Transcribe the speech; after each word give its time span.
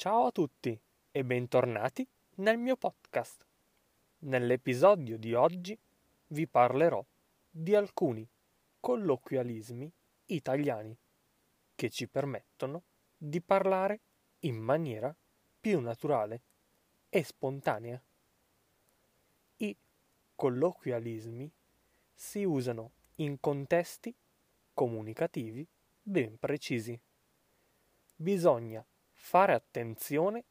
Ciao 0.00 0.24
a 0.24 0.30
tutti 0.30 0.80
e 1.10 1.24
bentornati 1.26 2.08
nel 2.36 2.56
mio 2.56 2.74
podcast. 2.74 3.44
Nell'episodio 4.20 5.18
di 5.18 5.34
oggi 5.34 5.78
vi 6.28 6.46
parlerò 6.46 7.04
di 7.50 7.74
alcuni 7.74 8.26
colloquialismi 8.80 9.92
italiani 10.24 10.96
che 11.74 11.90
ci 11.90 12.08
permettono 12.08 12.84
di 13.14 13.42
parlare 13.42 14.00
in 14.38 14.56
maniera 14.56 15.14
più 15.60 15.80
naturale 15.80 16.40
e 17.10 17.22
spontanea. 17.22 18.02
I 19.58 19.76
colloquialismi 20.34 21.52
si 22.14 22.42
usano 22.44 22.92
in 23.16 23.38
contesti 23.38 24.16
comunicativi 24.72 25.68
ben 26.00 26.38
precisi. 26.38 26.98
Bisogna 28.16 28.82
fare 29.20 29.52
attenzione 29.52 30.42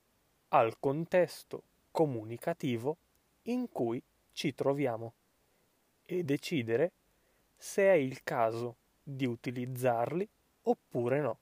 al 0.50 0.80
contesto 0.80 1.64
comunicativo 1.92 2.98
in 3.44 3.70
cui 3.72 4.02
ci 4.32 4.54
troviamo 4.54 5.14
e 6.06 6.24
decidere 6.24 6.92
se 7.58 7.84
è 7.84 7.94
il 7.94 8.24
caso 8.24 8.76
di 9.04 9.26
utilizzarli 9.26 10.28
oppure 10.64 11.20
no. 11.20 11.40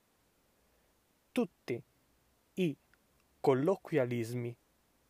Tutti 1.32 1.80
i 2.56 2.76
colloquialismi 3.40 4.56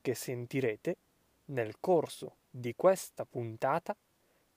che 0.01 0.15
sentirete 0.15 0.97
nel 1.45 1.79
corso 1.79 2.37
di 2.49 2.73
questa 2.75 3.25
puntata 3.25 3.95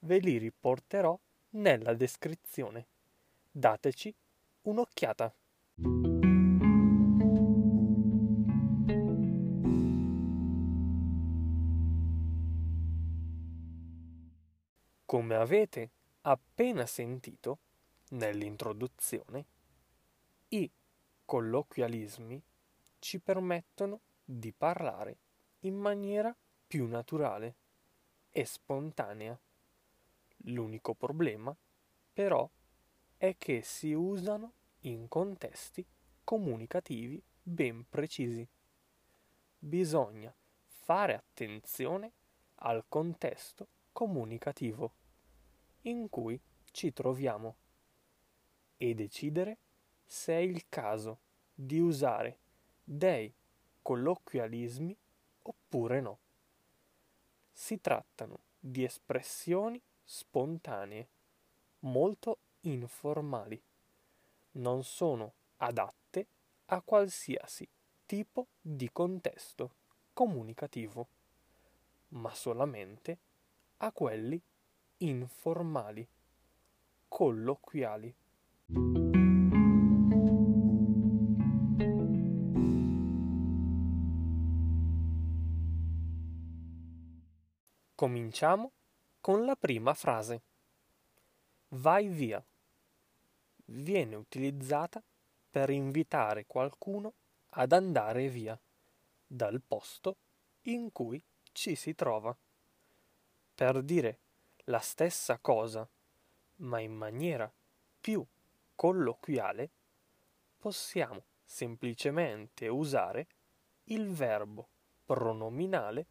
ve 0.00 0.18
li 0.18 0.38
riporterò 0.38 1.16
nella 1.50 1.94
descrizione. 1.94 2.86
Dateci 3.52 4.12
un'occhiata. 4.62 5.32
Come 15.10 15.34
avete 15.34 15.90
appena 16.20 16.86
sentito 16.86 17.58
nell'introduzione, 18.10 19.44
i 20.50 20.70
colloquialismi 21.24 22.40
ci 23.00 23.18
permettono 23.18 24.02
di 24.24 24.52
parlare 24.52 25.16
in 25.62 25.74
maniera 25.74 26.32
più 26.64 26.86
naturale 26.86 27.56
e 28.30 28.44
spontanea. 28.44 29.36
L'unico 30.44 30.94
problema, 30.94 31.56
però, 32.12 32.48
è 33.16 33.34
che 33.36 33.62
si 33.62 33.92
usano 33.92 34.52
in 34.82 35.08
contesti 35.08 35.84
comunicativi 36.22 37.20
ben 37.42 37.84
precisi. 37.88 38.46
Bisogna 39.58 40.32
fare 40.66 41.14
attenzione 41.14 42.12
al 42.60 42.84
contesto 42.86 43.66
comunicativo 43.90 44.98
in 45.82 46.08
cui 46.08 46.40
ci 46.72 46.92
troviamo 46.92 47.56
e 48.76 48.94
decidere 48.94 49.58
se 50.06 50.32
è 50.34 50.38
il 50.38 50.68
caso 50.68 51.20
di 51.54 51.78
usare 51.78 52.38
dei 52.82 53.32
colloquialismi 53.82 54.96
oppure 55.42 56.00
no. 56.00 56.18
Si 57.52 57.80
trattano 57.80 58.40
di 58.58 58.84
espressioni 58.84 59.80
spontanee, 60.02 61.08
molto 61.80 62.38
informali. 62.62 63.60
Non 64.52 64.82
sono 64.82 65.32
adatte 65.58 66.26
a 66.66 66.80
qualsiasi 66.82 67.68
tipo 68.06 68.48
di 68.60 68.90
contesto 68.90 69.74
comunicativo, 70.12 71.08
ma 72.08 72.34
solamente 72.34 73.18
a 73.78 73.92
quelli 73.92 74.40
informali, 75.02 76.06
colloquiali. 77.08 78.14
Cominciamo 87.94 88.72
con 89.20 89.44
la 89.44 89.56
prima 89.56 89.94
frase. 89.94 90.42
Vai 91.68 92.08
via. 92.08 92.44
Viene 93.66 94.16
utilizzata 94.16 95.02
per 95.50 95.70
invitare 95.70 96.46
qualcuno 96.46 97.14
ad 97.50 97.72
andare 97.72 98.28
via 98.28 98.58
dal 99.26 99.62
posto 99.66 100.16
in 100.62 100.92
cui 100.92 101.22
ci 101.52 101.74
si 101.74 101.94
trova 101.94 102.36
per 103.54 103.82
dire 103.82 104.18
la 104.70 104.78
stessa 104.78 105.38
cosa, 105.38 105.86
ma 106.58 106.78
in 106.78 106.94
maniera 106.94 107.52
più 108.00 108.24
colloquiale, 108.76 109.70
possiamo 110.58 111.24
semplicemente 111.44 112.68
usare 112.68 113.26
il 113.84 114.12
verbo 114.12 114.68
pronominale 115.04 116.06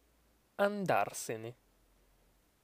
andarsene 0.56 1.56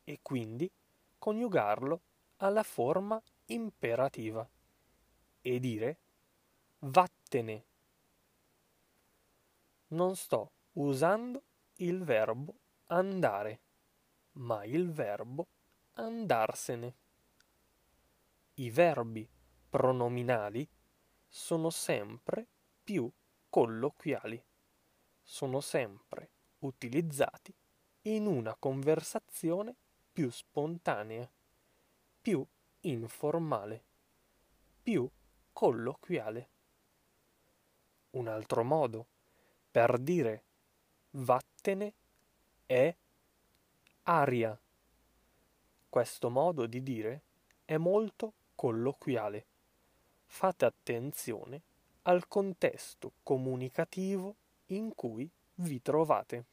e 0.05 0.19
quindi 0.21 0.71
coniugarlo 1.19 2.01
alla 2.37 2.63
forma 2.63 3.21
imperativa 3.47 4.47
e 5.41 5.59
dire 5.59 5.99
vattene. 6.81 7.65
Non 9.89 10.15
sto 10.15 10.53
usando 10.73 11.43
il 11.77 12.05
verbo 12.05 12.55
andare 12.89 13.61
ma 14.33 14.65
il 14.65 14.91
verbo 14.91 15.49
andarsene. 15.97 16.95
I 18.55 18.71
verbi 18.71 19.29
pronominali 19.69 20.67
sono 21.29 21.71
sempre 21.71 22.47
più 22.83 23.11
colloquiali, 23.49 24.43
sono 25.23 25.61
sempre 25.61 26.31
utilizzati 26.61 27.55
in 28.03 28.27
una 28.27 28.55
conversazione 28.55 29.75
più 30.13 30.31
spontanea, 30.31 31.31
più 32.21 32.47
informale, 32.81 33.85
più 34.83 35.09
colloquiale. 35.53 36.49
Un 38.11 38.29
altro 38.29 38.65
modo 38.65 39.07
per 39.71 39.99
dire 39.99 40.45
vattene 41.11 41.93
è 42.65 42.95
aria. 44.05 44.59
Questo 45.97 46.29
modo 46.29 46.67
di 46.67 46.83
dire 46.83 47.23
è 47.65 47.79
molto 47.79 48.35
colloquiale. 48.55 49.47
Fate 50.27 50.67
attenzione 50.67 51.63
al 52.03 52.29
contesto 52.29 53.13
comunicativo 53.23 54.37
in 54.67 54.95
cui 54.95 55.27
vi 55.55 55.81
trovate. 55.81 56.45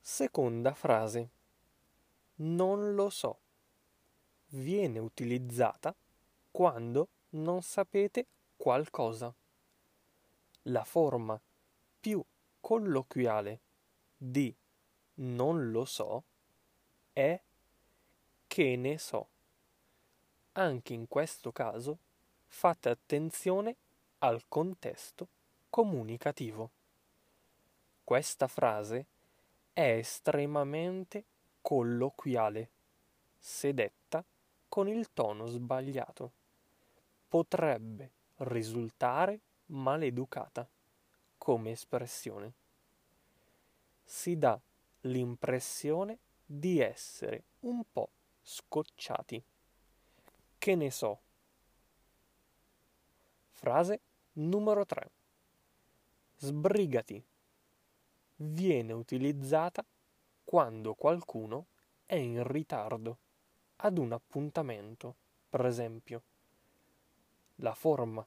Seconda 0.00 0.74
frase. 0.74 1.30
Non 2.38 2.96
lo 2.96 3.08
so. 3.08 3.38
Viene 4.48 4.98
utilizzata 4.98 5.94
quando 6.50 7.08
non 7.30 7.62
sapete 7.62 8.26
qualcosa. 8.56 9.32
La 10.64 10.84
forma 10.84 11.40
più 12.00 12.22
colloquiale 12.60 13.60
di 14.16 14.54
non 15.14 15.70
lo 15.70 15.84
so 15.84 16.22
è 17.12 17.40
che 18.46 18.76
ne 18.76 18.98
so. 18.98 19.28
Anche 20.52 20.92
in 20.92 21.08
questo 21.08 21.52
caso 21.52 21.98
fate 22.46 22.90
attenzione 22.90 23.76
al 24.18 24.44
contesto 24.48 25.28
comunicativo. 25.70 26.70
Questa 28.04 28.46
frase 28.46 29.06
è 29.72 29.96
estremamente 29.96 31.24
colloquiale 31.62 32.70
se 33.38 33.72
detta 33.72 34.22
con 34.68 34.88
il 34.88 35.12
tono 35.14 35.46
sbagliato 35.46 36.32
potrebbe 37.28 38.10
risultare 38.38 39.40
maleducata 39.70 40.68
come 41.38 41.70
espressione. 41.72 42.52
Si 44.04 44.36
dà 44.36 44.60
l'impressione 45.02 46.18
di 46.44 46.80
essere 46.80 47.44
un 47.60 47.82
po' 47.90 48.10
scocciati. 48.42 49.42
Che 50.58 50.74
ne 50.74 50.90
so. 50.90 51.20
Frase 53.52 54.00
numero 54.34 54.84
3. 54.84 55.10
Sbrigati. 56.36 57.22
Viene 58.36 58.92
utilizzata 58.92 59.84
quando 60.44 60.94
qualcuno 60.94 61.66
è 62.04 62.16
in 62.16 62.42
ritardo 62.42 63.18
ad 63.76 63.98
un 63.98 64.12
appuntamento, 64.12 65.14
per 65.48 65.64
esempio. 65.64 66.22
La 67.56 67.74
forma 67.74 68.26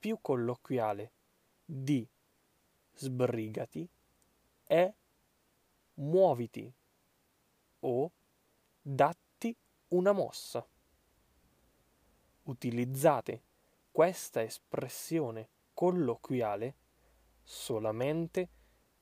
più 0.00 0.18
colloquiale 0.22 1.12
di 1.62 2.08
sbrigati 2.94 3.86
è 4.64 4.92
muoviti 5.94 6.72
o 7.80 8.10
datti 8.80 9.54
una 9.88 10.12
mossa. 10.12 10.66
Utilizzate 12.44 13.42
questa 13.92 14.42
espressione 14.42 15.50
colloquiale 15.74 16.76
solamente 17.42 18.48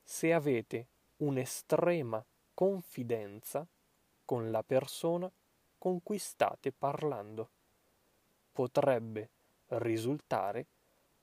se 0.03 0.33
avete 0.33 0.89
un'estrema 1.19 2.25
confidenza 2.55 3.67
con 4.25 4.51
la 4.51 4.65
persona 4.65 5.33
con 5.79 6.03
cui 6.03 6.19
state 6.19 6.73
parlando. 6.73 7.51
Potrebbe 8.51 9.31
risultare 9.69 10.67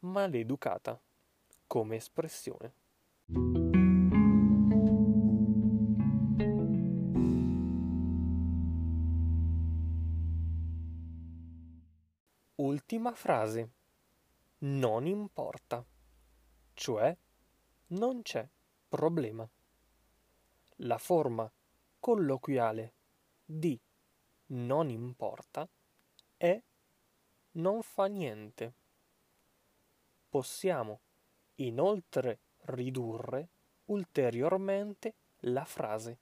maleducata 0.05 1.01
come 1.65 1.95
espressione. 1.95 2.73
Ultima 12.55 13.13
frase. 13.13 13.71
Non 14.59 15.07
importa. 15.07 15.83
Cioè, 16.73 17.17
non 17.87 18.21
c'è 18.21 18.47
problema. 18.87 19.47
La 20.79 20.97
forma 20.97 21.51
colloquiale 21.99 22.93
di 23.43 23.79
non 24.47 24.89
importa 24.89 25.67
è 26.37 26.61
non 27.51 27.81
fa 27.81 28.05
niente. 28.05 28.73
Possiamo 30.35 30.99
inoltre 31.59 32.39
ridurre 32.63 33.47
ulteriormente 33.85 35.13
la 35.43 35.63
frase 35.63 36.17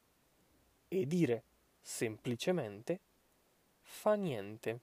e 0.88 1.08
dire 1.08 1.46
semplicemente 1.82 3.00
fa 3.82 4.14
niente, 4.14 4.82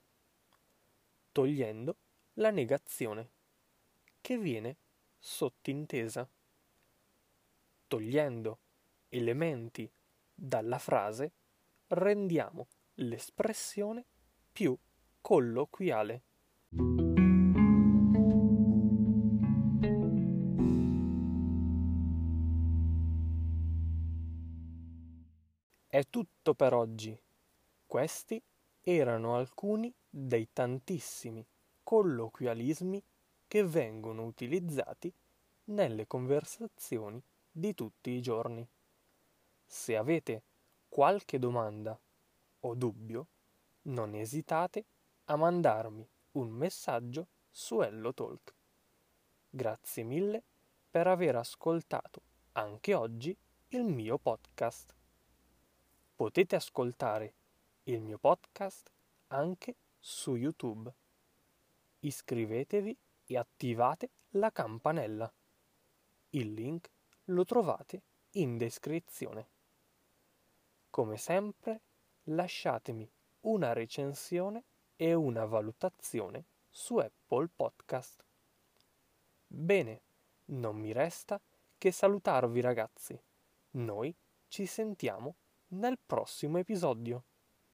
togliendo 1.31 1.95
la 2.33 2.49
negazione 2.49 3.29
che 4.19 4.37
viene 4.37 4.75
sottintesa. 5.17 6.29
Togliendo 7.87 8.59
elementi 9.07 9.89
dalla 10.35 10.77
frase 10.77 11.31
rendiamo 11.87 12.67
l'espressione 12.95 14.03
più 14.51 14.77
colloquiale. 15.21 17.10
È 25.93 26.07
tutto 26.09 26.53
per 26.53 26.73
oggi. 26.73 27.19
Questi 27.85 28.41
erano 28.79 29.35
alcuni 29.35 29.93
dei 30.09 30.47
tantissimi 30.53 31.45
colloquialismi 31.83 33.03
che 33.45 33.65
vengono 33.65 34.23
utilizzati 34.23 35.13
nelle 35.65 36.07
conversazioni 36.07 37.21
di 37.51 37.73
tutti 37.73 38.11
i 38.11 38.21
giorni. 38.21 38.65
Se 39.65 39.97
avete 39.97 40.43
qualche 40.87 41.37
domanda 41.39 41.99
o 42.61 42.73
dubbio, 42.73 43.27
non 43.81 44.15
esitate 44.15 44.85
a 45.25 45.35
mandarmi 45.35 46.07
un 46.31 46.51
messaggio 46.51 47.27
su 47.49 47.81
HelloTalk. 47.81 48.53
Grazie 49.49 50.03
mille 50.03 50.41
per 50.89 51.07
aver 51.07 51.35
ascoltato 51.35 52.21
anche 52.53 52.93
oggi 52.93 53.35
il 53.71 53.83
mio 53.83 54.17
podcast. 54.17 54.99
Potete 56.21 56.55
ascoltare 56.55 57.33
il 57.85 57.99
mio 57.99 58.19
podcast 58.19 58.91
anche 59.29 59.73
su 59.97 60.35
YouTube. 60.35 60.93
Iscrivetevi 62.01 62.95
e 63.25 63.37
attivate 63.39 64.09
la 64.33 64.51
campanella. 64.51 65.33
Il 66.29 66.53
link 66.53 66.91
lo 67.25 67.43
trovate 67.43 68.03
in 68.33 68.59
descrizione. 68.59 69.47
Come 70.91 71.17
sempre, 71.17 71.81
lasciatemi 72.25 73.11
una 73.39 73.73
recensione 73.73 74.63
e 74.97 75.15
una 75.15 75.45
valutazione 75.45 76.45
su 76.69 76.97
Apple 76.97 77.49
Podcast. 77.55 78.23
Bene, 79.47 80.01
non 80.45 80.75
mi 80.75 80.91
resta 80.91 81.41
che 81.79 81.91
salutarvi 81.91 82.61
ragazzi. 82.61 83.19
Noi 83.71 84.15
ci 84.47 84.67
sentiamo 84.67 85.37
nel 85.71 85.97
prossimo 86.05 86.57
episodio. 86.57 87.25